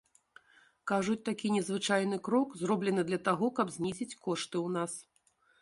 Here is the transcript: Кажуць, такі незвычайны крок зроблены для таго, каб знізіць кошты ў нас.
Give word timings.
Кажуць, 0.91 1.17
такі 1.29 1.51
незвычайны 1.57 2.19
крок 2.29 2.57
зроблены 2.63 3.01
для 3.11 3.23
таго, 3.31 3.53
каб 3.61 3.67
знізіць 3.77 4.13
кошты 4.25 4.57
ў 4.65 4.67
нас. 4.81 4.91